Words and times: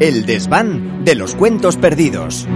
El 0.00 0.24
desván 0.24 1.04
de 1.04 1.14
los 1.14 1.34
cuentos 1.34 1.76
perdidos. 1.76 2.48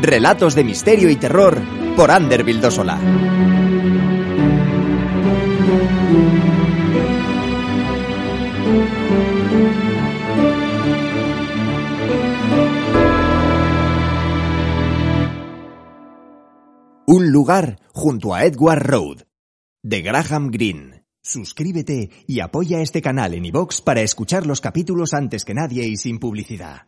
Relatos 0.00 0.54
de 0.54 0.64
misterio 0.64 1.10
y 1.10 1.16
terror 1.16 1.60
por 1.98 2.10
Ander 2.10 2.44
Vildosola. 2.44 2.98
Un 17.06 17.30
lugar 17.30 17.78
junto 17.92 18.32
a 18.32 18.46
Edward 18.46 18.82
Road, 18.82 19.24
de 19.82 20.00
Graham 20.00 20.50
Greene. 20.50 21.03
Suscríbete 21.26 22.10
y 22.26 22.40
apoya 22.40 22.80
este 22.80 23.00
canal 23.00 23.32
en 23.32 23.46
iVoox 23.46 23.80
para 23.80 24.02
escuchar 24.02 24.44
los 24.46 24.60
capítulos 24.60 25.14
antes 25.14 25.46
que 25.46 25.54
nadie 25.54 25.86
y 25.86 25.96
sin 25.96 26.18
publicidad. 26.18 26.82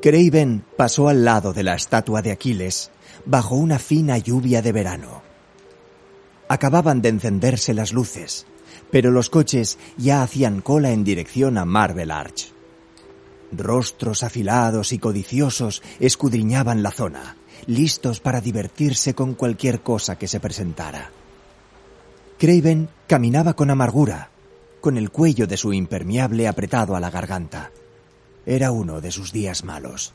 Craven 0.00 0.64
pasó 0.74 1.08
al 1.08 1.26
lado 1.26 1.52
de 1.52 1.64
la 1.64 1.74
estatua 1.74 2.22
de 2.22 2.32
Aquiles 2.32 2.90
bajo 3.26 3.56
una 3.56 3.78
fina 3.78 4.16
lluvia 4.16 4.62
de 4.62 4.72
verano. 4.72 5.22
Acababan 6.48 7.02
de 7.02 7.10
encenderse 7.10 7.74
las 7.74 7.92
luces, 7.92 8.46
pero 8.90 9.10
los 9.10 9.30
coches 9.30 9.78
ya 9.96 10.22
hacían 10.22 10.60
cola 10.60 10.90
en 10.90 11.04
dirección 11.04 11.58
a 11.58 11.64
Marble 11.64 12.12
Arch. 12.12 12.52
Rostros 13.52 14.22
afilados 14.22 14.92
y 14.92 14.98
codiciosos 14.98 15.82
escudriñaban 16.00 16.82
la 16.82 16.90
zona, 16.90 17.36
listos 17.66 18.20
para 18.20 18.40
divertirse 18.40 19.14
con 19.14 19.34
cualquier 19.34 19.80
cosa 19.80 20.18
que 20.18 20.28
se 20.28 20.40
presentara. 20.40 21.10
Craven 22.38 22.88
caminaba 23.06 23.54
con 23.54 23.70
amargura, 23.70 24.30
con 24.80 24.98
el 24.98 25.10
cuello 25.10 25.46
de 25.46 25.56
su 25.56 25.72
impermeable 25.72 26.48
apretado 26.48 26.96
a 26.96 27.00
la 27.00 27.10
garganta. 27.10 27.70
Era 28.44 28.70
uno 28.70 29.00
de 29.00 29.10
sus 29.10 29.32
días 29.32 29.64
malos. 29.64 30.12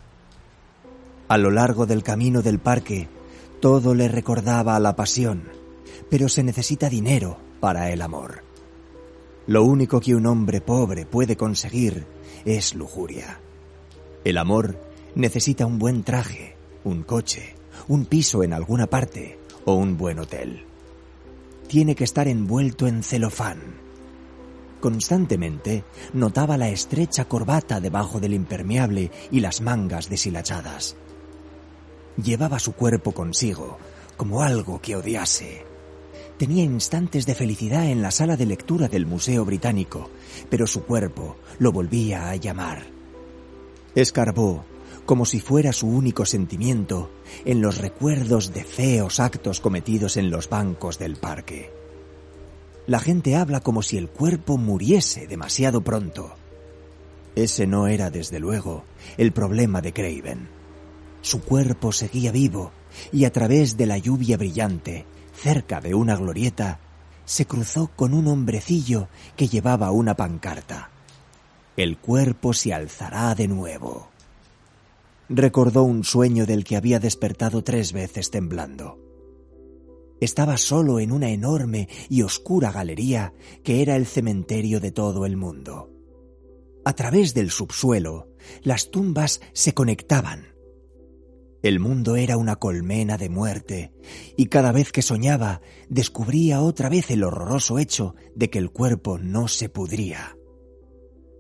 A 1.28 1.38
lo 1.38 1.52
largo 1.52 1.86
del 1.86 2.04
camino 2.04 2.42
del 2.42 2.60
parque, 2.60 3.08
todo 3.60 3.96
le 3.96 4.08
recordaba 4.08 4.76
a 4.76 4.80
la 4.80 4.96
pasión, 4.96 5.44
pero 6.10 6.30
se 6.30 6.44
necesita 6.44 6.90
dinero 6.90 7.38
para 7.60 7.92
el 7.92 8.02
amor. 8.02 8.51
Lo 9.48 9.64
único 9.64 10.00
que 10.00 10.16
un 10.16 10.28
hombre 10.28 10.62
pobre 10.62 11.06
puede 11.06 11.36
conseguir 11.36 12.06
es 12.46 12.76
lujuria. 12.76 13.40
El 14.24 14.38
amor 14.38 14.80
necesita 15.16 15.66
un 15.66 15.80
buen 15.80 16.04
traje, 16.04 16.56
un 16.84 17.04
coche, 17.04 17.56
un 17.88 18.06
piso 18.06 18.44
en 18.44 18.54
alguna 18.54 18.88
parte 18.88 19.40
o 19.66 19.74
un 19.74 19.98
buen 19.98 20.20
hotel. 20.20 20.66
Tiene 21.68 21.96
que 21.96 22.04
estar 22.04 22.28
envuelto 22.28 22.88
en 22.88 23.02
celofán. 23.02 23.80
Constantemente 24.80 25.84
notaba 26.14 26.58
la 26.58 26.70
estrecha 26.70 27.26
corbata 27.26 27.80
debajo 27.80 28.20
del 28.20 28.34
impermeable 28.34 29.12
y 29.32 29.40
las 29.40 29.62
mangas 29.62 30.10
deshilachadas. 30.10 30.96
Llevaba 32.22 32.60
su 32.60 32.74
cuerpo 32.74 33.12
consigo 33.12 33.78
como 34.18 34.44
algo 34.44 34.82
que 34.82 34.96
odiase. 34.96 35.71
Tenía 36.42 36.64
instantes 36.64 37.28
de 37.28 37.36
felicidad 37.36 37.86
en 37.86 38.02
la 38.02 38.10
sala 38.10 38.36
de 38.36 38.48
lectura 38.48 38.88
del 38.88 39.06
Museo 39.06 39.46
Británico, 39.46 40.10
pero 40.50 40.66
su 40.66 40.86
cuerpo 40.86 41.36
lo 41.60 41.72
volvía 41.72 42.32
a 42.32 42.36
llamar. 42.36 42.88
Escarbó, 43.94 44.66
como 45.06 45.26
si 45.26 45.40
fuera 45.40 45.72
su 45.72 45.86
único 45.86 46.26
sentimiento, 46.26 47.12
en 47.46 47.62
los 47.62 47.78
recuerdos 47.78 48.56
de 48.56 48.64
feos 48.64 49.20
actos 49.20 49.60
cometidos 49.60 50.18
en 50.18 50.32
los 50.32 50.50
bancos 50.50 50.98
del 50.98 51.18
parque. 51.18 51.72
La 52.88 53.00
gente 53.00 53.36
habla 53.36 53.60
como 53.60 53.84
si 53.84 54.00
el 54.00 54.10
cuerpo 54.10 54.58
muriese 54.58 55.28
demasiado 55.28 55.82
pronto. 55.82 56.34
Ese 57.36 57.68
no 57.68 57.86
era, 57.86 58.10
desde 58.10 58.40
luego, 58.40 58.84
el 59.18 59.32
problema 59.32 59.80
de 59.82 59.94
Craven. 59.94 60.50
Su 61.22 61.44
cuerpo 61.44 61.92
seguía 61.92 62.32
vivo 62.32 62.72
y 63.12 63.26
a 63.26 63.32
través 63.32 63.78
de 63.78 63.86
la 63.86 64.00
lluvia 64.00 64.38
brillante, 64.38 65.06
cerca 65.42 65.82
de 65.82 65.96
una 65.96 66.16
glorieta, 66.16 66.80
se 67.26 67.48
cruzó 67.48 67.90
con 67.96 68.14
un 68.14 68.28
hombrecillo 68.28 69.08
que 69.36 69.48
llevaba 69.48 69.90
una 69.92 70.16
pancarta. 70.16 70.92
El 71.76 71.98
cuerpo 71.98 72.54
se 72.54 72.74
alzará 72.74 73.34
de 73.34 73.48
nuevo. 73.48 74.10
Recordó 75.30 75.84
un 75.84 76.04
sueño 76.04 76.46
del 76.46 76.64
que 76.64 76.76
había 76.76 77.00
despertado 77.00 77.64
tres 77.64 77.92
veces 77.92 78.30
temblando. 78.30 79.00
Estaba 80.20 80.58
solo 80.58 81.00
en 81.00 81.12
una 81.12 81.30
enorme 81.30 81.90
y 82.08 82.22
oscura 82.22 82.72
galería 82.72 83.34
que 83.64 83.82
era 83.82 83.96
el 83.96 84.06
cementerio 84.06 84.80
de 84.80 84.92
todo 84.92 85.26
el 85.26 85.38
mundo. 85.38 85.90
A 86.86 86.94
través 86.94 87.34
del 87.34 87.50
subsuelo, 87.50 88.28
las 88.62 88.92
tumbas 88.92 89.42
se 89.54 89.74
conectaban. 89.74 90.51
El 91.62 91.80
mundo 91.80 92.16
era 92.16 92.38
una 92.38 92.56
colmena 92.56 93.18
de 93.18 93.30
muerte, 93.30 93.94
y 94.36 94.48
cada 94.48 94.72
vez 94.72 94.92
que 94.92 95.04
soñaba 95.04 95.62
descubría 95.90 96.62
otra 96.62 96.90
vez 96.90 97.12
el 97.12 97.24
horroroso 97.24 97.78
hecho 97.78 98.16
de 98.36 98.50
que 98.50 98.58
el 98.58 98.72
cuerpo 98.72 99.20
no 99.20 99.48
se 99.48 99.70
pudría. 99.70 100.38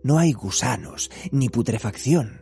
No 0.03 0.19
hay 0.19 0.33
gusanos 0.33 1.09
ni 1.31 1.49
putrefacción. 1.49 2.41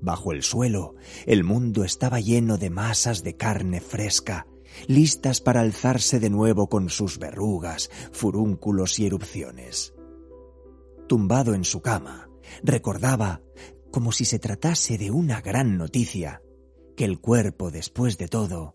Bajo 0.00 0.32
el 0.32 0.42
suelo, 0.42 0.94
el 1.26 1.44
mundo 1.44 1.84
estaba 1.84 2.20
lleno 2.20 2.58
de 2.58 2.70
masas 2.70 3.22
de 3.22 3.36
carne 3.36 3.80
fresca, 3.80 4.46
listas 4.88 5.40
para 5.40 5.60
alzarse 5.60 6.18
de 6.18 6.30
nuevo 6.30 6.68
con 6.68 6.90
sus 6.90 7.18
verrugas, 7.18 7.88
furúnculos 8.12 8.98
y 8.98 9.06
erupciones. 9.06 9.94
Tumbado 11.08 11.54
en 11.54 11.64
su 11.64 11.82
cama, 11.82 12.28
recordaba, 12.62 13.42
como 13.90 14.12
si 14.12 14.24
se 14.24 14.38
tratase 14.38 14.98
de 14.98 15.10
una 15.10 15.40
gran 15.40 15.78
noticia, 15.78 16.42
que 16.98 17.04
el 17.04 17.20
cuerpo, 17.20 17.70
después 17.70 18.18
de 18.18 18.26
todo, 18.26 18.74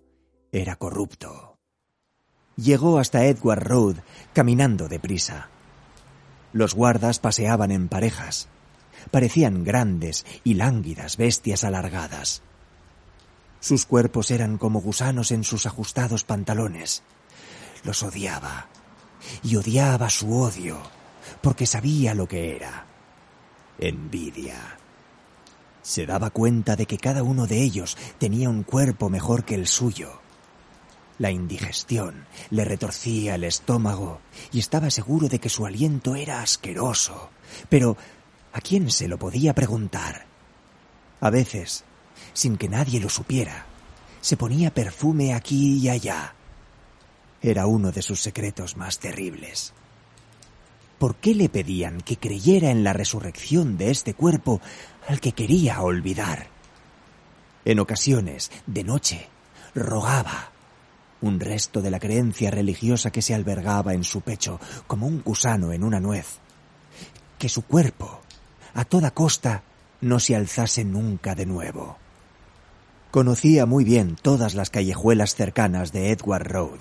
era 0.54 0.78
corrupto. 0.78 1.60
Llegó 2.56 2.98
hasta 2.98 3.26
Edward 3.26 3.68
Road 3.68 3.98
caminando 4.32 4.88
deprisa. 4.88 5.50
Los 6.54 6.74
guardas 6.74 7.20
paseaban 7.20 7.70
en 7.72 7.90
parejas. 7.90 8.48
Parecían 9.12 9.66
grandes 9.66 10.26
y 10.46 10.54
lánguidas 10.54 11.18
bestias 11.18 11.66
alargadas. 11.66 12.44
Sus 13.60 13.86
cuerpos 13.86 14.32
eran 14.32 14.58
como 14.58 14.80
gusanos 14.80 15.34
en 15.34 15.44
sus 15.44 15.66
ajustados 15.66 16.24
pantalones. 16.24 17.04
Los 17.84 18.04
odiaba. 18.04 18.70
Y 19.44 19.58
odiaba 19.58 20.10
su 20.10 20.34
odio, 20.34 20.78
porque 21.42 21.66
sabía 21.66 22.16
lo 22.16 22.26
que 22.26 22.56
era. 22.56 22.86
Envidia. 23.80 24.78
Se 25.84 26.06
daba 26.06 26.30
cuenta 26.30 26.76
de 26.76 26.86
que 26.86 26.98
cada 26.98 27.24
uno 27.24 27.46
de 27.46 27.62
ellos 27.62 27.98
tenía 28.18 28.50
un 28.50 28.64
cuerpo 28.64 29.10
mejor 29.10 29.44
que 29.44 29.56
el 29.56 29.68
suyo. 29.68 30.22
La 31.20 31.30
indigestión 31.30 32.26
le 32.50 32.66
retorcía 32.66 33.36
el 33.36 33.44
estómago 33.44 34.20
y 34.52 34.60
estaba 34.60 34.90
seguro 34.90 35.28
de 35.28 35.40
que 35.40 35.50
su 35.50 35.66
aliento 35.66 36.16
era 36.16 36.42
asqueroso. 36.42 37.30
Pero, 37.70 37.98
¿a 38.54 38.62
quién 38.62 38.90
se 38.90 39.08
lo 39.08 39.20
podía 39.20 39.54
preguntar? 39.54 40.26
A 41.20 41.30
veces, 41.30 41.84
sin 42.34 42.58
que 42.58 42.70
nadie 42.70 43.00
lo 43.00 43.10
supiera, 43.10 43.66
se 44.22 44.38
ponía 44.38 44.74
perfume 44.74 45.34
aquí 45.34 45.78
y 45.80 45.90
allá. 45.90 46.34
Era 47.42 47.68
uno 47.68 47.92
de 47.92 48.02
sus 48.02 48.22
secretos 48.22 48.78
más 48.78 49.00
terribles. 49.00 49.74
¿Por 51.00 51.16
qué 51.16 51.36
le 51.36 51.50
pedían 51.50 52.02
que 52.02 52.18
creyera 52.18 52.70
en 52.72 52.84
la 52.84 52.94
resurrección 52.94 53.78
de 53.78 53.92
este 53.92 54.14
cuerpo 54.14 54.62
al 55.08 55.20
que 55.20 55.34
quería 55.34 55.82
olvidar? 55.82 56.48
En 57.66 57.80
ocasiones, 57.80 58.52
de 58.68 58.84
noche, 58.84 59.28
rogaba 59.76 60.52
un 61.22 61.40
resto 61.40 61.82
de 61.82 61.90
la 61.90 62.00
creencia 62.00 62.52
religiosa 62.52 63.10
que 63.12 63.22
se 63.22 63.34
albergaba 63.34 63.94
en 63.94 64.04
su 64.04 64.22
pecho 64.22 64.60
como 64.88 65.08
un 65.08 65.22
gusano 65.24 65.72
en 65.72 65.84
una 65.84 66.00
nuez, 66.02 66.40
que 67.40 67.48
su 67.48 67.64
cuerpo, 67.64 68.22
a 68.74 68.84
toda 68.84 69.12
costa, 69.12 69.64
no 70.02 70.20
se 70.20 70.36
alzase 70.36 70.84
nunca 70.84 71.34
de 71.34 71.46
nuevo. 71.46 71.98
Conocía 73.10 73.66
muy 73.66 73.86
bien 73.86 74.18
todas 74.22 74.54
las 74.54 74.70
callejuelas 74.70 75.36
cercanas 75.36 75.94
de 75.94 76.12
Edward 76.12 76.48
Road. 76.48 76.80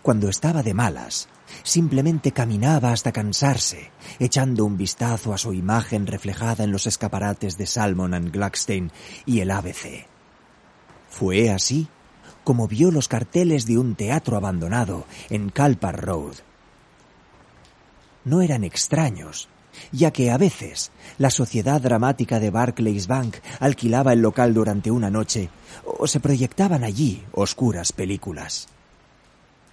Cuando 0.00 0.28
estaba 0.28 0.62
de 0.62 0.72
malas, 0.72 1.28
simplemente 1.62 2.32
caminaba 2.32 2.92
hasta 2.92 3.12
cansarse, 3.12 3.90
echando 4.18 4.64
un 4.64 4.76
vistazo 4.76 5.32
a 5.32 5.38
su 5.38 5.52
imagen 5.52 6.06
reflejada 6.06 6.64
en 6.64 6.72
los 6.72 6.86
escaparates 6.86 7.58
de 7.58 7.66
Salmon 7.66 8.14
and 8.14 8.32
Gluckstein 8.32 8.92
y 9.24 9.40
el 9.40 9.50
ABC. 9.50 10.06
Fue 11.08 11.50
así 11.50 11.88
como 12.44 12.68
vio 12.68 12.92
los 12.92 13.08
carteles 13.08 13.66
de 13.66 13.76
un 13.76 13.96
teatro 13.96 14.36
abandonado 14.36 15.04
en 15.30 15.50
Calpar 15.50 16.00
Road. 16.00 16.36
No 18.24 18.40
eran 18.40 18.62
extraños, 18.62 19.48
ya 19.90 20.12
que 20.12 20.30
a 20.30 20.38
veces 20.38 20.92
la 21.18 21.30
Sociedad 21.30 21.80
Dramática 21.80 22.38
de 22.38 22.50
Barclays 22.50 23.08
Bank 23.08 23.36
alquilaba 23.58 24.12
el 24.12 24.20
local 24.20 24.54
durante 24.54 24.90
una 24.90 25.10
noche 25.10 25.50
o 25.84 26.06
se 26.06 26.20
proyectaban 26.20 26.84
allí 26.84 27.24
oscuras 27.32 27.92
películas. 27.92 28.68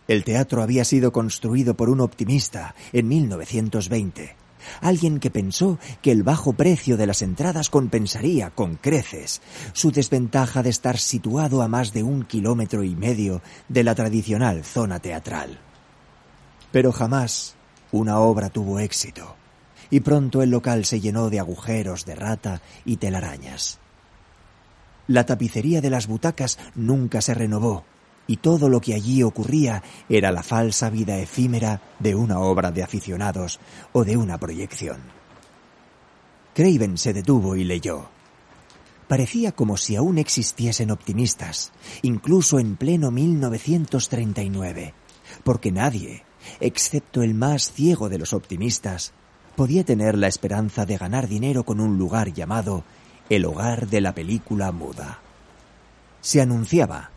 El 0.07 0.23
teatro 0.23 0.61
había 0.61 0.83
sido 0.83 1.13
construido 1.13 1.75
por 1.75 1.89
un 1.89 2.01
optimista 2.01 2.75
en 2.91 3.07
1920, 3.07 4.35
alguien 4.81 5.19
que 5.19 5.31
pensó 5.31 5.79
que 6.01 6.11
el 6.11 6.23
bajo 6.23 6.53
precio 6.53 6.97
de 6.97 7.07
las 7.07 7.21
entradas 7.21 7.69
compensaría 7.69 8.49
con 8.49 8.75
creces 8.75 9.41
su 9.71 9.91
desventaja 9.91 10.61
de 10.61 10.69
estar 10.69 10.97
situado 10.97 11.61
a 11.61 11.69
más 11.69 11.93
de 11.93 12.03
un 12.03 12.23
kilómetro 12.23 12.83
y 12.83 12.95
medio 12.95 13.41
de 13.69 13.83
la 13.83 13.95
tradicional 13.95 14.63
zona 14.65 14.99
teatral. 14.99 15.59
Pero 16.71 16.91
jamás 16.91 17.55
una 17.91 18.19
obra 18.19 18.49
tuvo 18.49 18.79
éxito 18.79 19.35
y 19.89 20.01
pronto 20.01 20.41
el 20.41 20.49
local 20.49 20.83
se 20.85 20.99
llenó 20.99 21.29
de 21.29 21.39
agujeros 21.39 22.05
de 22.05 22.15
rata 22.15 22.61
y 22.83 22.97
telarañas. 22.97 23.79
La 25.07 25.25
tapicería 25.25 25.81
de 25.81 25.89
las 25.89 26.07
butacas 26.07 26.57
nunca 26.75 27.21
se 27.21 27.33
renovó 27.33 27.85
y 28.27 28.37
todo 28.37 28.69
lo 28.69 28.79
que 28.79 28.93
allí 28.93 29.23
ocurría 29.23 29.83
era 30.09 30.31
la 30.31 30.43
falsa 30.43 30.89
vida 30.89 31.17
efímera 31.17 31.81
de 31.99 32.15
una 32.15 32.39
obra 32.39 32.71
de 32.71 32.83
aficionados 32.83 33.59
o 33.91 34.03
de 34.05 34.17
una 34.17 34.37
proyección. 34.37 35.01
Craven 36.53 36.97
se 36.97 37.13
detuvo 37.13 37.55
y 37.55 37.63
leyó. 37.63 38.09
Parecía 39.07 39.51
como 39.51 39.75
si 39.77 39.95
aún 39.95 40.17
existiesen 40.17 40.91
optimistas, 40.91 41.71
incluso 42.01 42.59
en 42.59 42.77
pleno 42.77 43.11
1939, 43.11 44.93
porque 45.43 45.71
nadie, 45.71 46.23
excepto 46.59 47.21
el 47.21 47.33
más 47.33 47.71
ciego 47.73 48.09
de 48.09 48.17
los 48.17 48.33
optimistas, 48.33 49.13
podía 49.55 49.83
tener 49.83 50.17
la 50.17 50.27
esperanza 50.27 50.85
de 50.85 50.97
ganar 50.97 51.27
dinero 51.27 51.63
con 51.63 51.79
un 51.79 51.97
lugar 51.97 52.33
llamado 52.33 52.83
el 53.29 53.45
hogar 53.45 53.87
de 53.87 54.01
la 54.01 54.13
película 54.13 54.71
muda. 54.71 55.19
Se 56.21 56.41
anunciaba 56.41 57.11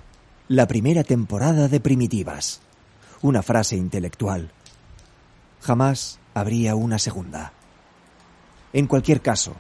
la 0.49 0.69
primera 0.69 1.03
temporada 1.03 1.67
de 1.67 1.81
Primitivas, 1.81 2.61
una 3.21 3.43
frase 3.43 3.77
intelectual. 3.77 4.53
Jamás 5.61 6.21
habría 6.35 6.77
una 6.77 7.01
segunda. 7.01 7.53
En 8.73 8.87
cualquier 8.87 9.23
caso, 9.23 9.57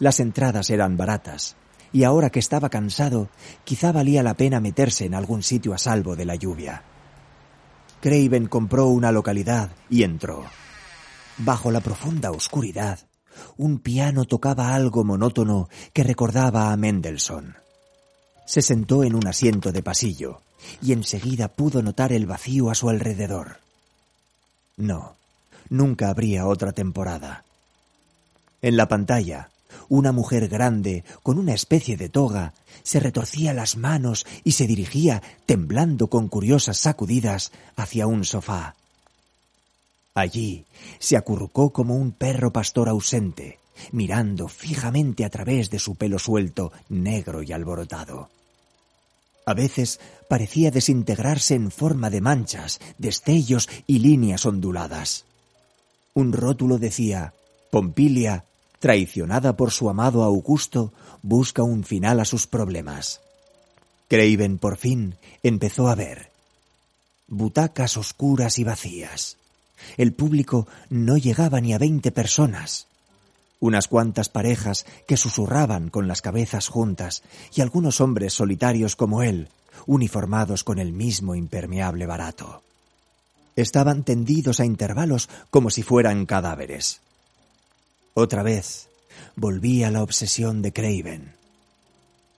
las 0.00 0.18
entradas 0.18 0.70
eran 0.70 0.96
baratas, 0.96 1.54
y 1.92 2.02
ahora 2.02 2.30
que 2.30 2.40
estaba 2.40 2.68
cansado, 2.68 3.28
quizá 3.62 3.92
valía 3.92 4.24
la 4.24 4.34
pena 4.34 4.58
meterse 4.58 5.04
en 5.04 5.14
algún 5.14 5.44
sitio 5.44 5.72
a 5.72 5.78
salvo 5.78 6.16
de 6.16 6.24
la 6.24 6.34
lluvia. 6.34 6.82
Craven 8.00 8.48
compró 8.48 8.88
una 8.88 9.12
localidad 9.12 9.70
y 9.88 10.02
entró. 10.02 10.44
Bajo 11.38 11.70
la 11.70 11.80
profunda 11.80 12.32
oscuridad, 12.32 12.98
un 13.56 13.78
piano 13.78 14.24
tocaba 14.24 14.74
algo 14.74 15.04
monótono 15.04 15.68
que 15.92 16.02
recordaba 16.02 16.72
a 16.72 16.76
Mendelssohn. 16.76 17.63
Se 18.46 18.62
sentó 18.62 19.04
en 19.04 19.14
un 19.14 19.26
asiento 19.26 19.72
de 19.72 19.82
pasillo 19.82 20.40
y 20.82 20.92
enseguida 20.92 21.48
pudo 21.48 21.82
notar 21.82 22.12
el 22.12 22.26
vacío 22.26 22.70
a 22.70 22.74
su 22.74 22.88
alrededor. 22.88 23.58
No, 24.76 25.16
nunca 25.68 26.08
habría 26.08 26.46
otra 26.46 26.72
temporada. 26.72 27.44
En 28.62 28.76
la 28.76 28.88
pantalla, 28.88 29.50
una 29.88 30.12
mujer 30.12 30.48
grande, 30.48 31.04
con 31.22 31.38
una 31.38 31.54
especie 31.54 31.96
de 31.96 32.08
toga, 32.08 32.54
se 32.82 33.00
retorcía 33.00 33.52
las 33.52 33.76
manos 33.76 34.26
y 34.42 34.52
se 34.52 34.66
dirigía, 34.66 35.22
temblando 35.46 36.08
con 36.08 36.28
curiosas 36.28 36.78
sacudidas, 36.78 37.52
hacia 37.76 38.06
un 38.06 38.24
sofá. 38.24 38.74
Allí 40.14 40.64
se 40.98 41.16
acurrucó 41.16 41.70
como 41.70 41.96
un 41.96 42.12
perro 42.12 42.52
pastor 42.52 42.88
ausente, 42.88 43.58
mirando 43.92 44.48
fijamente 44.48 45.24
a 45.24 45.30
través 45.30 45.70
de 45.70 45.78
su 45.78 45.96
pelo 45.96 46.18
suelto, 46.18 46.72
negro 46.88 47.42
y 47.42 47.52
alborotado. 47.52 48.28
A 49.46 49.54
veces 49.54 50.00
parecía 50.28 50.70
desintegrarse 50.70 51.54
en 51.54 51.70
forma 51.70 52.10
de 52.10 52.20
manchas, 52.20 52.80
destellos 52.98 53.68
y 53.86 53.98
líneas 53.98 54.46
onduladas. 54.46 55.24
Un 56.14 56.32
rótulo 56.32 56.78
decía 56.78 57.34
Pompilia, 57.70 58.44
traicionada 58.78 59.56
por 59.56 59.70
su 59.70 59.90
amado 59.90 60.22
Augusto, 60.22 60.92
busca 61.22 61.62
un 61.62 61.84
final 61.84 62.20
a 62.20 62.24
sus 62.24 62.46
problemas. 62.46 63.20
Craven 64.08 64.58
por 64.58 64.76
fin 64.76 65.16
empezó 65.42 65.88
a 65.88 65.94
ver. 65.94 66.30
Butacas 67.26 67.96
oscuras 67.96 68.58
y 68.58 68.64
vacías 68.64 69.38
el 69.96 70.12
público 70.12 70.66
no 70.90 71.16
llegaba 71.16 71.60
ni 71.60 71.72
a 71.74 71.78
veinte 71.78 72.10
personas. 72.10 72.86
Unas 73.64 73.88
cuantas 73.88 74.28
parejas 74.28 74.84
que 75.08 75.16
susurraban 75.16 75.88
con 75.88 76.06
las 76.06 76.20
cabezas 76.20 76.68
juntas 76.68 77.22
y 77.54 77.62
algunos 77.62 78.02
hombres 78.02 78.34
solitarios 78.34 78.94
como 78.94 79.22
él, 79.22 79.48
uniformados 79.86 80.64
con 80.64 80.78
el 80.78 80.92
mismo 80.92 81.34
impermeable 81.34 82.04
barato. 82.04 82.62
Estaban 83.56 84.04
tendidos 84.04 84.60
a 84.60 84.66
intervalos 84.66 85.30
como 85.48 85.70
si 85.70 85.82
fueran 85.82 86.26
cadáveres. 86.26 87.00
Otra 88.12 88.42
vez 88.42 88.90
volvía 89.34 89.90
la 89.90 90.02
obsesión 90.02 90.60
de 90.60 90.74
Craven, 90.74 91.32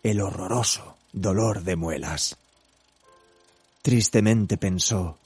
el 0.05 0.21
horroroso 0.21 0.97
dolor 1.13 1.65
de 1.65 1.75
muelas. 1.75 2.37
Tristemente 3.83 4.59
pensó, 4.59 5.19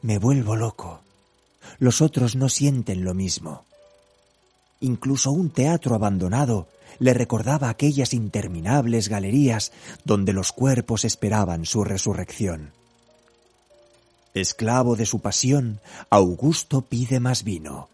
me 0.00 0.16
vuelvo 0.16 0.56
loco 0.56 1.02
los 1.78 2.00
otros 2.00 2.36
no 2.36 2.48
sienten 2.48 3.04
lo 3.04 3.12
mismo. 3.12 3.65
Incluso 4.80 5.30
un 5.30 5.50
teatro 5.50 5.94
abandonado 5.94 6.68
le 6.98 7.14
recordaba 7.14 7.68
aquellas 7.68 8.14
interminables 8.14 9.08
galerías 9.08 9.72
donde 10.04 10.32
los 10.32 10.52
cuerpos 10.52 11.04
esperaban 11.04 11.64
su 11.64 11.84
resurrección. 11.84 12.72
Esclavo 14.34 14.96
de 14.96 15.06
su 15.06 15.20
pasión, 15.20 15.80
Augusto 16.10 16.82
pide 16.82 17.20
más 17.20 17.42
vino. 17.42 17.88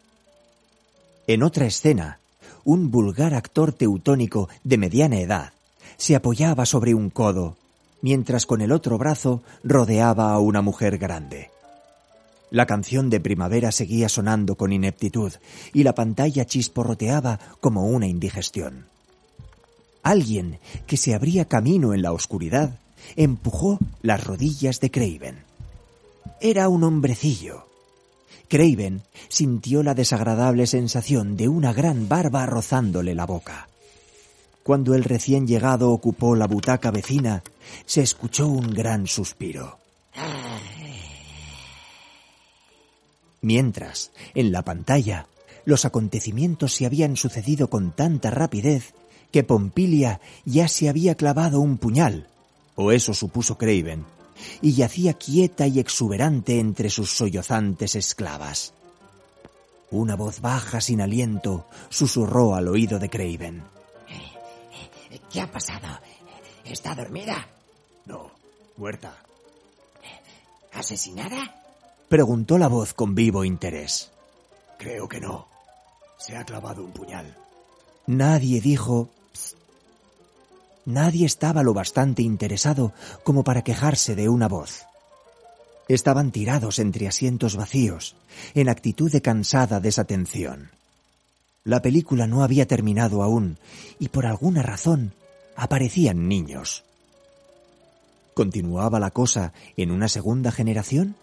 En 1.27 1.43
otra 1.43 1.67
escena, 1.67 2.19
un 2.65 2.91
vulgar 2.91 3.35
actor 3.35 3.73
teutónico 3.73 4.49
de 4.65 4.79
mediana 4.79 5.21
edad 5.21 5.53
se 5.97 6.17
apoyaba 6.17 6.67
sobre 6.67 6.95
un 6.95 7.11
codo, 7.11 7.57
mientras 8.01 8.47
con 8.47 8.61
el 8.61 8.73
otro 8.73 8.99
brazo 8.99 9.43
rodeaba 9.63 10.33
a 10.33 10.41
una 10.41 10.63
mujer 10.63 10.99
grande. 10.99 11.51
La 12.53 12.67
canción 12.67 13.09
de 13.09 13.19
primavera 13.19 13.73
seguía 13.73 14.11
sonando 14.11 14.57
con 14.57 14.75
ineptitud 14.75 15.33
y 15.73 15.85
la 15.85 15.95
pantalla 15.95 16.45
chisporroteaba 16.45 17.41
como 17.61 17.87
una 17.87 18.07
indigestión. 18.07 18.85
Alguien 20.03 20.59
que 20.87 20.99
se 20.99 21.15
abría 21.15 21.47
camino 21.47 21.95
en 21.95 22.03
la 22.03 22.13
oscuridad 22.13 22.79
empujó 23.17 23.79
las 24.03 24.23
rodillas 24.23 24.81
de 24.81 24.91
Craven. 24.91 25.39
Era 26.43 26.69
un 26.69 26.85
hombrecillo. 26.85 27.65
Craven 28.49 29.01
sintió 29.31 29.83
la 29.83 29.95
desagradable 29.95 30.67
sensación 30.67 31.39
de 31.39 31.49
una 31.49 31.73
gran 31.73 32.07
barba 32.07 32.45
rozándole 32.45 33.15
la 33.15 33.25
boca. 33.25 33.67
Cuando 34.63 34.95
el 34.95 35.05
recién 35.05 35.47
llegado 35.47 35.91
ocupó 35.91 36.37
la 36.37 36.49
butaca 36.49 36.91
vecina, 36.91 37.43
se 37.87 38.03
escuchó 38.03 38.47
un 38.47 38.75
gran 38.75 39.07
suspiro. 39.07 39.79
Mientras, 43.43 44.13
en 44.35 44.53
la 44.53 44.63
pantalla, 44.63 45.27
los 45.65 45.85
acontecimientos 45.85 46.73
se 46.73 46.87
habían 46.87 47.17
sucedido 47.17 47.69
con 47.69 47.91
tanta 47.93 48.31
rapidez 48.31 48.95
que 49.33 49.43
Pompilia 49.43 50.21
ya 50.45 50.69
se 50.69 50.89
había 50.89 51.17
clavado 51.17 51.61
un 51.61 51.77
puñal, 51.77 52.29
o 52.77 52.93
eso 52.93 53.15
supuso 53.15 53.59
Craven, 53.59 54.05
y 54.61 54.75
yacía 54.75 55.15
quieta 55.15 55.67
y 55.67 55.81
exuberante 55.81 56.61
entre 56.61 56.89
sus 56.89 57.11
sollozantes 57.11 57.97
esclavas. 57.97 58.75
Una 59.91 60.15
voz 60.17 60.41
baja 60.41 60.81
sin 60.81 61.01
aliento 61.01 61.67
susurró 61.89 62.55
al 62.55 62.69
oído 62.69 62.99
de 62.99 63.11
Craven. 63.11 63.63
¿Qué 65.31 65.41
ha 65.41 65.51
pasado? 65.51 65.99
¿Está 66.65 66.95
dormida? 66.95 67.47
No, 68.07 68.31
muerta. 68.77 69.17
¿Asesinada? 70.73 71.62
Preguntó 72.13 72.59
la 72.59 72.69
voz 72.69 72.93
con 72.93 73.15
vivo 73.15 73.43
interés. 73.43 74.11
Creo 74.79 75.09
que 75.09 75.19
no. 75.19 75.49
Se 76.19 76.37
ha 76.37 76.45
clavado 76.45 76.85
un 76.85 76.93
puñal. 76.93 77.39
Nadie 78.07 78.61
dijo... 78.61 79.09
Nadie 80.85 81.25
estaba 81.25 81.63
lo 81.63 81.73
bastante 81.73 82.21
interesado 82.21 82.93
como 83.25 83.45
para 83.45 83.63
quejarse 83.63 84.15
de 84.15 84.29
una 84.29 84.47
voz. 84.47 84.85
Estaban 85.89 86.33
tirados 86.33 86.81
entre 86.81 87.09
asientos 87.09 87.57
vacíos, 87.57 88.15
en 88.53 88.69
actitud 88.69 89.11
de 89.11 89.23
cansada 89.23 89.81
desatención. 89.81 90.71
La 91.65 91.81
película 91.81 92.27
no 92.27 92.45
había 92.45 92.67
terminado 92.67 93.23
aún 93.23 93.57
y 93.99 94.09
por 94.11 94.27
alguna 94.27 94.61
razón 94.61 95.15
aparecían 95.57 96.29
niños. 96.29 96.85
¿Continuaba 98.35 99.01
la 99.01 99.13
cosa 99.13 99.55
en 99.79 99.91
una 99.91 100.09
segunda 100.09 100.53
generación? 100.53 101.17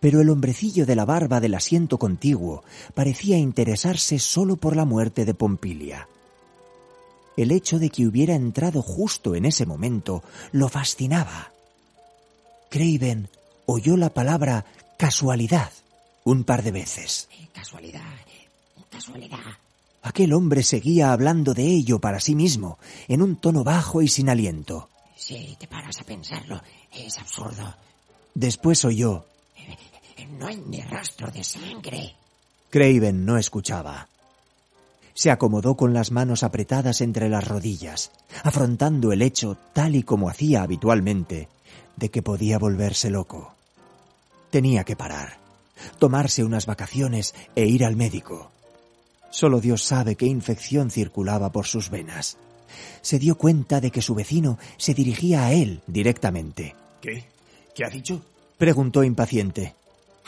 Pero 0.00 0.20
el 0.20 0.30
hombrecillo 0.30 0.86
de 0.86 0.96
la 0.96 1.04
barba 1.04 1.40
del 1.40 1.54
asiento 1.54 1.98
contiguo 1.98 2.64
parecía 2.94 3.36
interesarse 3.36 4.18
solo 4.18 4.56
por 4.56 4.74
la 4.74 4.84
muerte 4.84 5.24
de 5.24 5.34
Pompilia. 5.34 6.08
El 7.36 7.52
hecho 7.52 7.78
de 7.78 7.90
que 7.90 8.06
hubiera 8.06 8.34
entrado 8.34 8.82
justo 8.82 9.34
en 9.34 9.44
ese 9.44 9.66
momento 9.66 10.22
lo 10.52 10.68
fascinaba. 10.68 11.52
Craven 12.70 13.28
oyó 13.66 13.96
la 13.96 14.10
palabra 14.10 14.64
casualidad 14.98 15.70
un 16.24 16.44
par 16.44 16.62
de 16.62 16.70
veces. 16.70 17.28
Casualidad, 17.52 18.00
casualidad. 18.90 19.38
Aquel 20.02 20.32
hombre 20.32 20.62
seguía 20.62 21.12
hablando 21.12 21.52
de 21.54 21.64
ello 21.64 21.98
para 21.98 22.20
sí 22.20 22.34
mismo, 22.34 22.78
en 23.08 23.22
un 23.22 23.36
tono 23.36 23.64
bajo 23.64 24.02
y 24.02 24.08
sin 24.08 24.28
aliento. 24.28 24.88
Si 25.16 25.56
te 25.58 25.66
paras 25.66 26.00
a 26.00 26.04
pensarlo, 26.04 26.62
es 26.92 27.18
absurdo. 27.18 27.74
Después 28.34 28.84
oyó. 28.84 29.26
No 30.26 30.46
hay 30.46 30.56
ni 30.66 30.80
rastro 30.80 31.30
de 31.30 31.44
sangre. 31.44 32.14
Craven 32.70 33.24
no 33.24 33.36
escuchaba. 33.36 34.08
Se 35.14 35.30
acomodó 35.30 35.76
con 35.76 35.92
las 35.92 36.12
manos 36.12 36.42
apretadas 36.42 37.00
entre 37.00 37.28
las 37.28 37.46
rodillas, 37.46 38.12
afrontando 38.42 39.12
el 39.12 39.22
hecho 39.22 39.56
tal 39.72 39.96
y 39.96 40.02
como 40.02 40.30
hacía 40.30 40.62
habitualmente, 40.62 41.48
de 41.96 42.10
que 42.10 42.22
podía 42.22 42.58
volverse 42.58 43.10
loco. 43.10 43.54
Tenía 44.50 44.84
que 44.84 44.96
parar, 44.96 45.38
tomarse 45.98 46.44
unas 46.44 46.66
vacaciones 46.66 47.34
e 47.54 47.66
ir 47.66 47.84
al 47.84 47.96
médico. 47.96 48.50
Solo 49.30 49.60
Dios 49.60 49.84
sabe 49.84 50.16
qué 50.16 50.26
infección 50.26 50.90
circulaba 50.90 51.52
por 51.52 51.66
sus 51.66 51.90
venas. 51.90 52.36
Se 53.02 53.18
dio 53.18 53.36
cuenta 53.36 53.80
de 53.80 53.90
que 53.90 54.02
su 54.02 54.14
vecino 54.14 54.58
se 54.76 54.94
dirigía 54.94 55.46
a 55.46 55.52
él 55.52 55.82
directamente. 55.86 56.74
¿Qué? 57.00 57.24
¿Qué 57.74 57.84
ha 57.84 57.90
dicho? 57.90 58.22
Preguntó 58.58 59.04
impaciente. 59.04 59.74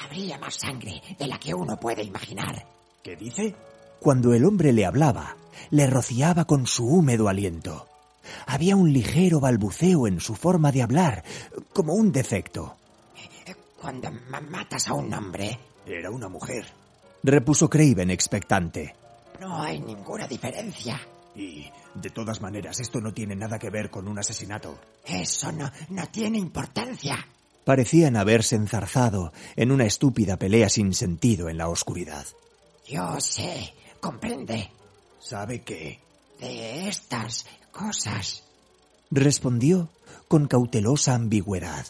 Habría 0.04 0.38
más 0.38 0.54
sangre 0.54 1.00
de 1.18 1.26
la 1.26 1.38
que 1.38 1.54
uno 1.54 1.76
puede 1.78 2.02
imaginar. 2.02 2.66
¿Qué 3.02 3.16
dice? 3.16 3.54
Cuando 4.00 4.34
el 4.34 4.44
hombre 4.44 4.72
le 4.72 4.84
hablaba, 4.86 5.36
le 5.70 5.86
rociaba 5.86 6.44
con 6.44 6.66
su 6.66 6.86
húmedo 6.86 7.28
aliento. 7.28 7.86
Había 8.46 8.76
un 8.76 8.92
ligero 8.92 9.40
balbuceo 9.40 10.06
en 10.06 10.20
su 10.20 10.34
forma 10.34 10.70
de 10.72 10.82
hablar, 10.82 11.24
como 11.72 11.94
un 11.94 12.12
defecto. 12.12 12.76
Cuando 13.80 14.10
ma- 14.30 14.40
matas 14.40 14.86
a 14.88 14.94
un 14.94 15.12
hombre, 15.12 15.58
Era 15.86 16.10
una 16.10 16.28
mujer. 16.28 16.64
Repuso 17.24 17.68
Craven 17.68 18.10
expectante. 18.10 18.94
no 19.40 19.60
hay 19.60 19.80
ninguna 19.80 20.26
diferencia. 20.28 21.00
Y, 21.34 21.66
de 21.94 22.10
todas 22.10 22.40
maneras, 22.40 22.78
esto 22.78 23.00
no 23.00 23.12
tiene 23.12 23.34
nada 23.34 23.58
que 23.58 23.70
ver 23.70 23.90
con 23.90 24.06
un 24.06 24.18
asesinato. 24.18 24.78
Eso 25.04 25.50
no, 25.50 25.70
no 25.88 26.06
tiene 26.08 26.38
importancia. 26.38 27.26
Parecían 27.64 28.16
haberse 28.16 28.56
enzarzado 28.56 29.32
en 29.56 29.70
una 29.70 29.84
estúpida 29.84 30.36
pelea 30.36 30.68
sin 30.68 30.94
sentido 30.94 31.48
en 31.48 31.58
la 31.58 31.68
oscuridad. 31.68 32.26
Yo 32.86 33.20
sé, 33.20 33.72
comprende, 34.00 34.70
¿Sabe 35.20 35.62
qué? 35.62 36.00
de 36.40 36.88
estas 36.88 37.46
cosas. 37.70 38.42
Respondió 39.10 39.88
con 40.26 40.48
cautelosa 40.48 41.14
ambigüedad. 41.14 41.86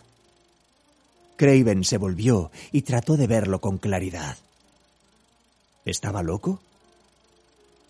Craven 1.37 1.85
se 1.85 1.97
volvió 1.97 2.51
y 2.71 2.83
trató 2.83 3.17
de 3.17 3.27
verlo 3.27 3.61
con 3.61 3.79
claridad. 3.79 4.37
¿Estaba 5.87 6.23
loco? 6.23 6.61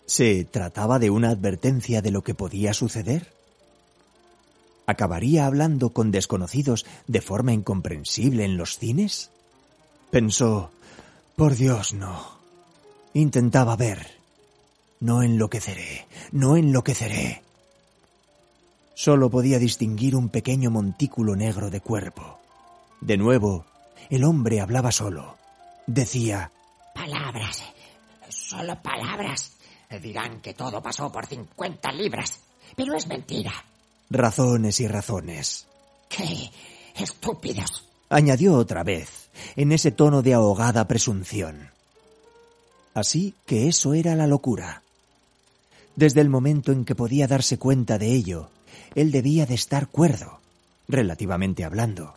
¿Se 0.05 0.45
trataba 0.45 0.99
de 0.99 1.09
una 1.09 1.29
advertencia 1.29 2.01
de 2.01 2.11
lo 2.11 2.23
que 2.23 2.33
podía 2.33 2.73
suceder? 2.73 3.33
¿Acabaría 4.85 5.45
hablando 5.45 5.91
con 5.91 6.11
desconocidos 6.11 6.85
de 7.07 7.21
forma 7.21 7.53
incomprensible 7.53 8.43
en 8.43 8.57
los 8.57 8.77
cines? 8.77 9.31
Pensó, 10.11 10.71
por 11.35 11.55
Dios, 11.55 11.93
no. 11.93 12.37
Intentaba 13.13 13.75
ver. 13.75 14.19
No 14.99 15.23
enloqueceré, 15.23 16.07
no 16.31 16.55
enloqueceré. 16.55 17.43
Solo 18.93 19.29
podía 19.29 19.59
distinguir 19.59 20.15
un 20.15 20.29
pequeño 20.29 20.69
montículo 20.69 21.35
negro 21.35 21.69
de 21.69 21.81
cuerpo. 21.81 22.39
De 23.01 23.17
nuevo, 23.17 23.65
el 24.09 24.23
hombre 24.23 24.61
hablaba 24.61 24.91
solo. 24.91 25.37
Decía, 25.87 26.51
Palabras, 26.93 27.63
solo 28.29 28.81
palabras. 28.81 29.57
Dirán 30.01 30.41
que 30.41 30.53
todo 30.53 30.81
pasó 30.81 31.11
por 31.11 31.25
50 31.25 31.91
libras, 31.91 32.39
pero 32.75 32.95
es 32.95 33.07
mentira. 33.07 33.51
Razones 34.13 34.79
y 34.79 34.87
razones. 34.87 35.67
¡Qué 36.09 36.51
estúpidos! 36.95 37.89
Añadió 38.09 38.55
otra 38.55 38.83
vez, 38.83 39.29
en 39.55 39.71
ese 39.71 39.91
tono 39.91 40.21
de 40.21 40.33
ahogada 40.33 40.87
presunción. 40.87 41.71
Así 42.93 43.33
que 43.45 43.67
eso 43.67 43.93
era 43.93 44.15
la 44.15 44.27
locura. 44.27 44.83
Desde 45.95 46.21
el 46.21 46.29
momento 46.29 46.71
en 46.71 46.85
que 46.85 46.95
podía 46.95 47.27
darse 47.27 47.57
cuenta 47.57 47.97
de 47.97 48.13
ello, 48.13 48.49
él 48.95 49.11
debía 49.11 49.45
de 49.45 49.55
estar 49.55 49.87
cuerdo, 49.87 50.39
relativamente 50.87 51.63
hablando. 51.63 52.15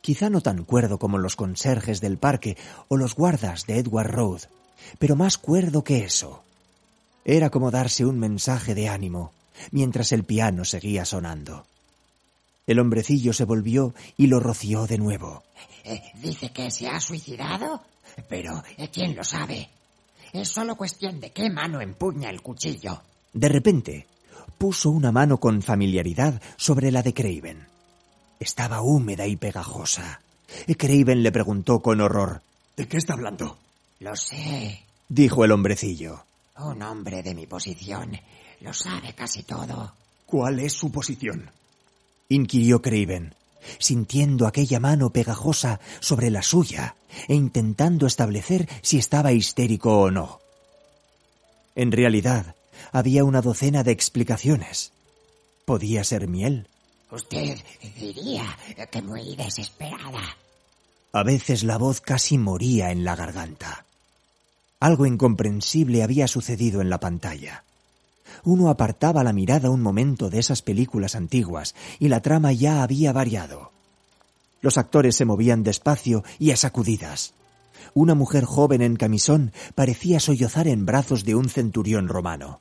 Quizá 0.00 0.30
no 0.30 0.40
tan 0.40 0.64
cuerdo 0.64 0.98
como 0.98 1.18
los 1.18 1.36
conserjes 1.36 2.00
del 2.00 2.18
parque 2.18 2.56
o 2.88 2.96
los 2.96 3.14
guardas 3.14 3.66
de 3.66 3.78
Edward 3.78 4.10
Road, 4.10 4.42
pero 4.98 5.16
más 5.16 5.38
cuerdo 5.38 5.84
que 5.84 6.04
eso. 6.04 6.42
Era 7.24 7.50
como 7.50 7.70
darse 7.70 8.06
un 8.06 8.18
mensaje 8.18 8.74
de 8.74 8.88
ánimo, 8.88 9.32
mientras 9.70 10.12
el 10.12 10.24
piano 10.24 10.64
seguía 10.64 11.04
sonando. 11.04 11.66
El 12.66 12.80
hombrecillo 12.80 13.32
se 13.32 13.44
volvió 13.44 13.94
y 14.16 14.26
lo 14.26 14.40
roció 14.40 14.86
de 14.86 14.98
nuevo. 14.98 15.42
Eh, 15.84 16.02
¿Dice 16.22 16.50
que 16.50 16.70
se 16.70 16.86
ha 16.86 17.00
suicidado? 17.00 17.82
Pero, 18.28 18.62
eh, 18.76 18.88
¿quién 18.92 19.16
lo 19.16 19.24
sabe? 19.24 19.70
Es 20.32 20.50
solo 20.50 20.76
cuestión 20.76 21.18
de 21.20 21.30
qué 21.30 21.48
mano 21.48 21.80
empuña 21.80 22.28
el 22.28 22.42
cuchillo. 22.42 23.00
De 23.32 23.48
repente, 23.48 24.06
puso 24.58 24.90
una 24.90 25.12
mano 25.12 25.38
con 25.38 25.62
familiaridad 25.62 26.42
sobre 26.56 26.90
la 26.90 27.02
de 27.02 27.14
Craven. 27.14 27.66
Estaba 28.38 28.82
húmeda 28.82 29.26
y 29.26 29.36
pegajosa. 29.36 30.20
Craven 30.76 31.22
le 31.22 31.32
preguntó 31.32 31.80
con 31.80 32.00
horror. 32.00 32.42
¿De 32.76 32.86
qué 32.86 32.98
está 32.98 33.14
hablando? 33.14 33.58
Lo 34.00 34.14
sé. 34.14 34.82
Dijo 35.08 35.44
el 35.44 35.52
hombrecillo. 35.52 36.24
Un 36.58 36.82
hombre 36.82 37.22
de 37.22 37.34
mi 37.34 37.46
posición 37.46 38.18
lo 38.60 38.72
sabe 38.72 39.14
casi 39.14 39.42
todo. 39.42 39.92
¿Cuál 40.26 40.60
es 40.60 40.72
su 40.72 40.90
posición? 40.90 41.50
Inquirió 42.28 42.82
Craven, 42.82 43.34
sintiendo 43.78 44.46
aquella 44.46 44.80
mano 44.80 45.10
pegajosa 45.10 45.80
sobre 46.00 46.30
la 46.30 46.42
suya 46.42 46.96
e 47.26 47.34
intentando 47.34 48.06
establecer 48.06 48.68
si 48.82 48.98
estaba 48.98 49.32
histérico 49.32 50.00
o 50.00 50.10
no. 50.10 50.40
En 51.74 51.92
realidad, 51.92 52.56
había 52.92 53.24
una 53.24 53.40
docena 53.40 53.82
de 53.82 53.92
explicaciones. 53.92 54.92
¿Podía 55.64 56.04
ser 56.04 56.28
miel? 56.28 56.68
Usted 57.10 57.58
diría 57.98 58.44
que 58.90 59.02
muy 59.02 59.34
desesperada. 59.36 60.36
A 61.12 61.22
veces 61.22 61.64
la 61.64 61.78
voz 61.78 62.00
casi 62.00 62.36
moría 62.36 62.90
en 62.90 63.04
la 63.04 63.16
garganta. 63.16 63.86
Algo 64.80 65.06
incomprensible 65.06 66.02
había 66.02 66.28
sucedido 66.28 66.80
en 66.80 66.90
la 66.90 67.00
pantalla. 67.00 67.64
Uno 68.44 68.70
apartaba 68.70 69.24
la 69.24 69.32
mirada 69.32 69.70
un 69.70 69.80
momento 69.80 70.30
de 70.30 70.38
esas 70.38 70.62
películas 70.62 71.14
antiguas 71.14 71.74
y 71.98 72.08
la 72.08 72.20
trama 72.20 72.52
ya 72.52 72.82
había 72.82 73.12
variado. 73.12 73.72
Los 74.60 74.78
actores 74.78 75.16
se 75.16 75.24
movían 75.24 75.62
despacio 75.62 76.24
y 76.38 76.50
a 76.50 76.56
sacudidas. 76.56 77.34
Una 77.94 78.14
mujer 78.14 78.44
joven 78.44 78.82
en 78.82 78.96
camisón 78.96 79.52
parecía 79.74 80.20
sollozar 80.20 80.68
en 80.68 80.84
brazos 80.84 81.24
de 81.24 81.34
un 81.34 81.48
centurión 81.48 82.08
romano. 82.08 82.60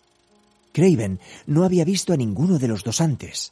Craven 0.71 1.19
no 1.47 1.63
había 1.63 1.85
visto 1.85 2.13
a 2.13 2.17
ninguno 2.17 2.59
de 2.59 2.67
los 2.67 2.83
dos 2.83 3.01
antes. 3.01 3.51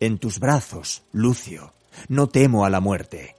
En 0.00 0.18
tus 0.18 0.38
brazos, 0.38 1.02
Lucio, 1.12 1.72
no 2.08 2.28
temo 2.28 2.64
a 2.64 2.70
la 2.70 2.80
muerte. 2.80 3.36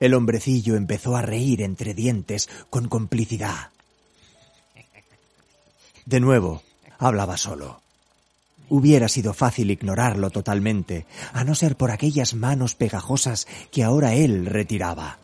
El 0.00 0.14
hombrecillo 0.14 0.76
empezó 0.76 1.16
a 1.16 1.22
reír 1.22 1.62
entre 1.62 1.94
dientes 1.94 2.48
con 2.70 2.88
complicidad. 2.88 3.70
De 6.08 6.20
nuevo, 6.20 6.62
hablaba 6.98 7.36
solo. 7.36 7.82
Hubiera 8.70 9.08
sido 9.08 9.34
fácil 9.34 9.70
ignorarlo 9.70 10.30
totalmente, 10.30 11.04
a 11.34 11.44
no 11.44 11.54
ser 11.54 11.76
por 11.76 11.90
aquellas 11.90 12.32
manos 12.32 12.74
pegajosas 12.74 13.46
que 13.70 13.84
ahora 13.84 14.14
él 14.14 14.46
retiraba. 14.46 15.18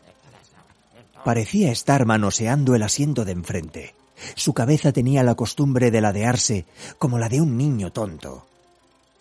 Parecía 1.23 1.71
estar 1.71 2.05
manoseando 2.05 2.75
el 2.75 2.83
asiento 2.83 3.25
de 3.25 3.31
enfrente. 3.31 3.95
Su 4.35 4.53
cabeza 4.53 4.91
tenía 4.91 5.23
la 5.23 5.33
costumbre 5.33 5.89
de 5.89 6.01
ladearse 6.01 6.65
como 6.99 7.17
la 7.17 7.29
de 7.29 7.41
un 7.41 7.57
niño 7.57 7.91
tonto. 7.91 8.45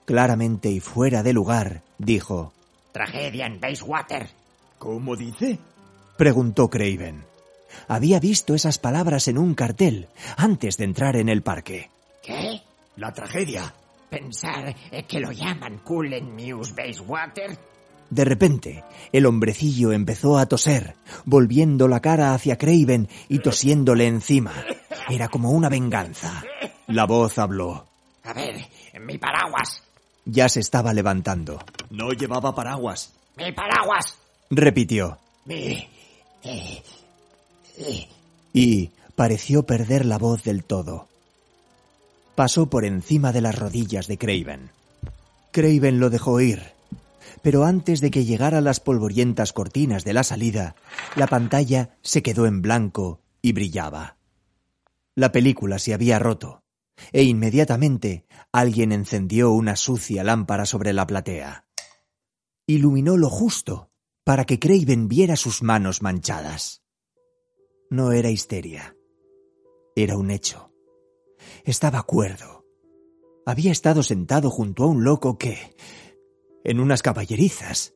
Claramente 0.05 0.69
y 0.69 0.81
fuera 0.81 1.23
de 1.23 1.33
lugar, 1.33 1.81
dijo, 1.97 2.53
Tragedia 2.93 3.47
en 3.47 3.59
Bayswater. 3.59 4.29
¿Cómo 4.79 5.17
dice? 5.17 5.59
preguntó 6.19 6.69
Craven. 6.69 7.25
Había 7.89 8.21
visto 8.21 8.55
esas 8.55 8.79
palabras 8.79 9.29
en 9.29 9.39
un 9.39 9.55
cartel 9.55 10.09
antes 10.37 10.77
de 10.77 10.85
entrar 10.85 11.17
en 11.17 11.29
el 11.29 11.43
parque. 11.43 11.91
¿Qué? 12.23 12.63
La 12.97 13.13
tragedia. 13.13 13.75
Pensar 14.11 14.75
eh, 14.91 15.05
que 15.05 15.21
lo 15.21 15.33
llaman 15.33 15.79
Cool 15.79 16.13
en 16.13 16.37
News 16.37 16.75
Bayswater. 16.75 17.59
De 18.11 18.25
repente, 18.25 18.85
el 19.13 19.27
hombrecillo 19.27 19.91
empezó 19.93 20.39
a 20.39 20.47
toser, 20.47 20.95
volviendo 21.25 21.89
la 21.89 22.01
cara 22.01 22.35
hacia 22.35 22.57
Craven 22.59 23.09
y 23.29 23.41
tosiéndole 23.41 24.07
encima. 24.07 24.53
Era 25.09 25.29
como 25.29 25.51
una 25.51 25.69
venganza. 25.69 26.45
La 26.87 27.07
voz 27.07 27.39
habló. 27.39 27.87
A 28.23 28.33
ver, 28.33 28.67
mi 29.01 29.19
paraguas. 29.19 29.83
Ya 30.25 30.49
se 30.49 30.61
estaba 30.61 30.93
levantando. 30.95 31.59
No 31.91 32.11
llevaba 32.11 32.55
paraguas. 32.55 33.13
Mi 33.37 33.53
paraguas. 33.53 34.17
Repitió. 34.51 35.19
Mi... 35.47 35.89
eh, 36.45 36.83
Y 38.53 38.91
pareció 39.17 39.65
perder 39.65 40.05
la 40.05 40.19
voz 40.19 40.43
del 40.45 40.65
todo. 40.65 41.09
Pasó 42.35 42.67
por 42.67 42.85
encima 42.85 43.33
de 43.33 43.41
las 43.41 43.59
rodillas 43.59 44.07
de 44.07 44.19
Craven. 44.19 44.71
Craven 45.53 46.01
lo 46.01 46.11
dejó 46.11 46.41
ir. 46.41 46.73
Pero 47.43 47.65
antes 47.65 48.01
de 48.01 48.11
que 48.11 48.25
llegara 48.25 48.61
las 48.61 48.81
polvorientas 48.81 49.53
cortinas 49.53 50.05
de 50.05 50.15
la 50.15 50.25
salida, 50.25 50.75
la 51.15 51.27
pantalla 51.27 51.97
se 52.03 52.23
quedó 52.23 52.47
en 52.47 52.63
blanco 52.63 53.21
y 53.43 53.53
brillaba. 53.53 54.17
La 55.15 55.31
película 55.31 55.79
se 55.79 55.95
había 55.95 56.19
roto, 56.19 56.63
e 57.13 57.23
inmediatamente 57.23 58.27
alguien 58.51 58.93
encendió 58.93 59.53
una 59.53 59.77
sucia 59.77 60.25
lámpara 60.25 60.67
sobre 60.67 60.93
la 60.93 61.07
platea. 61.07 61.67
Iluminó 62.67 63.17
lo 63.17 63.29
justo 63.29 63.91
para 64.25 64.45
que 64.45 64.59
Craven 64.59 65.09
viera 65.09 65.37
sus 65.37 65.63
manos 65.63 66.03
manchadas. 66.03 66.84
No 67.95 68.11
era 68.11 68.29
histeria. 68.29 68.97
Era 69.95 70.17
un 70.17 70.33
hecho. 70.33 70.73
Estaba 71.65 72.03
cuerdo. 72.03 72.67
Había 73.47 73.71
estado 73.71 74.03
sentado 74.03 74.51
junto 74.51 74.83
a 74.83 74.87
un 74.89 75.05
loco 75.05 75.39
que... 75.39 75.77
en 76.65 76.81
unas 76.81 77.03
caballerizas. 77.03 77.95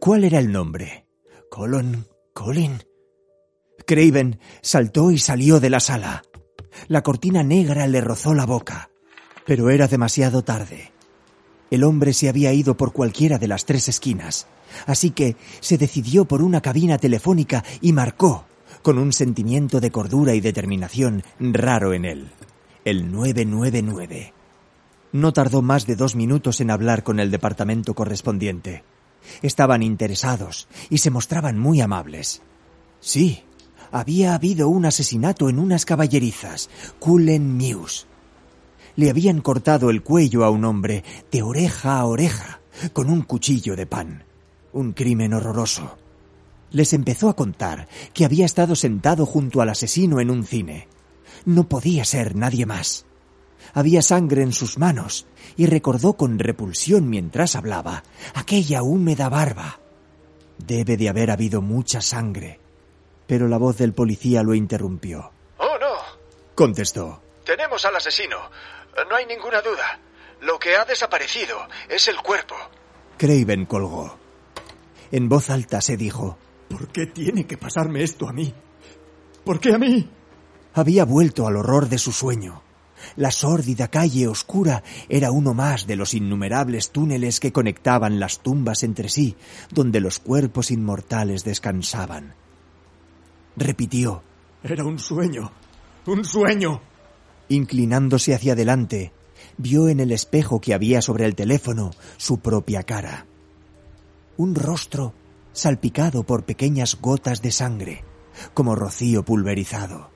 ¿Cuál 0.00 0.24
era 0.24 0.40
el 0.40 0.50
nombre? 0.50 1.06
Colon... 1.52 2.08
Colin. 2.34 2.82
Craven 3.86 4.40
saltó 4.60 5.12
y 5.12 5.18
salió 5.18 5.60
de 5.60 5.70
la 5.70 5.78
sala. 5.78 6.24
La 6.88 7.04
cortina 7.04 7.44
negra 7.44 7.86
le 7.86 8.00
rozó 8.00 8.34
la 8.34 8.44
boca. 8.44 8.90
Pero 9.46 9.70
era 9.70 9.86
demasiado 9.86 10.42
tarde. 10.42 10.90
El 11.70 11.84
hombre 11.84 12.12
se 12.12 12.28
había 12.28 12.52
ido 12.52 12.76
por 12.76 12.92
cualquiera 12.92 13.38
de 13.38 13.46
las 13.46 13.66
tres 13.66 13.86
esquinas, 13.88 14.48
así 14.86 15.12
que 15.12 15.36
se 15.60 15.78
decidió 15.78 16.24
por 16.24 16.42
una 16.42 16.60
cabina 16.60 16.98
telefónica 16.98 17.62
y 17.80 17.92
marcó, 17.92 18.48
con 18.82 18.98
un 18.98 19.12
sentimiento 19.12 19.80
de 19.80 19.90
cordura 19.90 20.34
y 20.34 20.40
determinación 20.40 21.22
raro 21.38 21.92
en 21.92 22.04
él, 22.04 22.28
el 22.84 23.10
999. 23.10 24.32
No 25.12 25.32
tardó 25.32 25.62
más 25.62 25.86
de 25.86 25.96
dos 25.96 26.14
minutos 26.14 26.60
en 26.60 26.70
hablar 26.70 27.02
con 27.02 27.18
el 27.20 27.30
departamento 27.30 27.94
correspondiente. 27.94 28.84
Estaban 29.42 29.82
interesados 29.82 30.68
y 30.90 30.98
se 30.98 31.10
mostraban 31.10 31.58
muy 31.58 31.80
amables. 31.80 32.42
Sí, 33.00 33.44
había 33.90 34.34
habido 34.34 34.68
un 34.68 34.84
asesinato 34.84 35.48
en 35.48 35.58
unas 35.58 35.84
caballerizas, 35.84 36.68
Cullen 36.98 37.56
Mews. 37.56 38.06
Le 38.96 39.10
habían 39.10 39.40
cortado 39.40 39.90
el 39.90 40.02
cuello 40.02 40.44
a 40.44 40.50
un 40.50 40.64
hombre 40.64 41.04
de 41.30 41.42
oreja 41.42 41.98
a 41.98 42.04
oreja 42.04 42.60
con 42.92 43.10
un 43.10 43.22
cuchillo 43.22 43.76
de 43.76 43.86
pan. 43.86 44.24
Un 44.72 44.92
crimen 44.92 45.32
horroroso. 45.32 45.96
Les 46.70 46.92
empezó 46.92 47.28
a 47.28 47.36
contar 47.36 47.88
que 48.12 48.24
había 48.24 48.44
estado 48.44 48.76
sentado 48.76 49.26
junto 49.26 49.60
al 49.60 49.70
asesino 49.70 50.20
en 50.20 50.30
un 50.30 50.44
cine. 50.44 50.88
No 51.44 51.68
podía 51.68 52.04
ser 52.04 52.36
nadie 52.36 52.66
más. 52.66 53.06
Había 53.74 54.02
sangre 54.02 54.42
en 54.42 54.52
sus 54.52 54.78
manos 54.78 55.26
y 55.56 55.66
recordó 55.66 56.14
con 56.14 56.38
repulsión 56.38 57.08
mientras 57.08 57.56
hablaba 57.56 58.02
aquella 58.34 58.82
húmeda 58.82 59.28
barba. 59.28 59.80
Debe 60.58 60.96
de 60.96 61.08
haber 61.08 61.30
habido 61.30 61.62
mucha 61.62 62.00
sangre. 62.00 62.60
Pero 63.26 63.46
la 63.48 63.58
voz 63.58 63.76
del 63.78 63.92
policía 63.92 64.42
lo 64.42 64.54
interrumpió. 64.54 65.32
Oh, 65.58 65.78
no. 65.78 65.94
Contestó. 66.54 67.22
Tenemos 67.44 67.84
al 67.84 67.96
asesino. 67.96 68.36
No 69.08 69.16
hay 69.16 69.26
ninguna 69.26 69.60
duda. 69.60 70.00
Lo 70.40 70.58
que 70.58 70.76
ha 70.76 70.84
desaparecido 70.84 71.58
es 71.88 72.08
el 72.08 72.16
cuerpo. 72.16 72.54
Craven 73.16 73.66
colgó. 73.66 74.16
En 75.10 75.28
voz 75.28 75.50
alta 75.50 75.80
se 75.80 75.96
dijo. 75.96 76.38
¿Por 76.68 76.88
qué 76.88 77.06
tiene 77.06 77.46
que 77.46 77.56
pasarme 77.56 78.02
esto 78.02 78.28
a 78.28 78.32
mí? 78.32 78.52
¿Por 79.44 79.60
qué 79.60 79.74
a 79.74 79.78
mí? 79.78 80.08
Había 80.74 81.04
vuelto 81.04 81.46
al 81.46 81.56
horror 81.56 81.88
de 81.88 81.98
su 81.98 82.12
sueño. 82.12 82.62
La 83.16 83.30
sórdida 83.30 83.88
calle 83.88 84.26
oscura 84.26 84.82
era 85.08 85.30
uno 85.30 85.54
más 85.54 85.86
de 85.86 85.96
los 85.96 86.14
innumerables 86.14 86.90
túneles 86.90 87.40
que 87.40 87.52
conectaban 87.52 88.20
las 88.20 88.40
tumbas 88.40 88.82
entre 88.82 89.08
sí, 89.08 89.36
donde 89.70 90.00
los 90.00 90.18
cuerpos 90.18 90.70
inmortales 90.70 91.44
descansaban. 91.44 92.34
Repitió, 93.56 94.22
Era 94.62 94.84
un 94.84 94.98
sueño. 94.98 95.50
Un 96.06 96.24
sueño. 96.24 96.80
inclinándose 97.48 98.34
hacia 98.34 98.52
adelante, 98.52 99.12
vio 99.56 99.88
en 99.88 100.00
el 100.00 100.12
espejo 100.12 100.60
que 100.60 100.74
había 100.74 101.00
sobre 101.00 101.24
el 101.24 101.34
teléfono 101.34 101.90
su 102.16 102.38
propia 102.40 102.82
cara. 102.82 103.26
Un 104.36 104.54
rostro 104.54 105.14
salpicado 105.58 106.24
por 106.24 106.44
pequeñas 106.44 106.98
gotas 107.00 107.42
de 107.42 107.50
sangre, 107.50 108.04
como 108.54 108.74
rocío 108.74 109.24
pulverizado. 109.24 110.10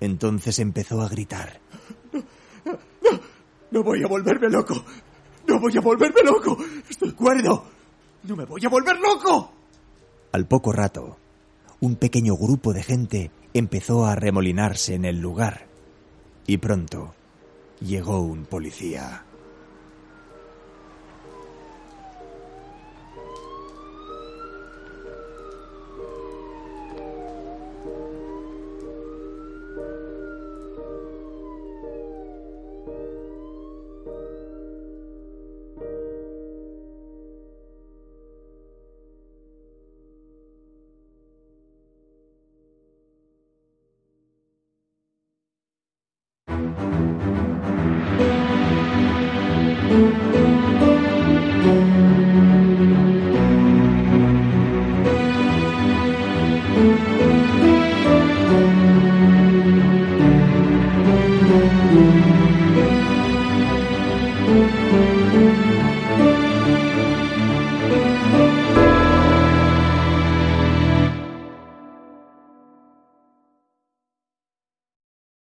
Entonces 0.00 0.58
empezó 0.58 1.02
a 1.02 1.08
gritar. 1.08 1.60
No 3.70 3.82
voy 3.82 4.02
a 4.02 4.06
volverme 4.06 4.50
loco. 4.50 4.84
No 5.46 5.58
voy 5.58 5.76
a 5.76 5.80
volverme 5.80 6.22
loco. 6.24 6.56
Estoy 6.88 7.12
cuerdo. 7.12 7.64
No 8.24 8.36
me 8.36 8.44
voy 8.44 8.64
a 8.64 8.68
volver 8.68 8.96
loco. 8.98 9.52
Al 10.32 10.46
poco 10.46 10.72
rato, 10.72 11.16
un 11.80 11.96
pequeño 11.96 12.36
grupo 12.36 12.72
de 12.72 12.82
gente 12.82 13.30
empezó 13.54 14.06
a 14.06 14.14
remolinarse 14.14 14.94
en 14.94 15.04
el 15.04 15.18
lugar. 15.18 15.66
Y 16.46 16.58
pronto 16.58 17.14
llegó 17.80 18.20
un 18.20 18.44
policía. 18.44 19.24